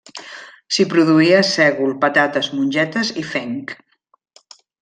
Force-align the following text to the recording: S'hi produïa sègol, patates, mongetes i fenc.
S'hi 0.77 0.85
produïa 0.93 1.43
sègol, 1.51 1.93
patates, 2.05 2.51
mongetes 2.61 3.15
i 3.25 3.29
fenc. 3.35 3.79